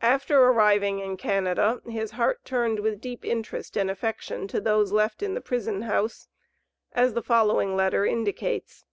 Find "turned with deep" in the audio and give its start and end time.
2.42-3.22